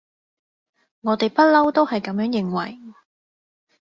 [1.01, 2.79] 我哋不溜都係噉樣認為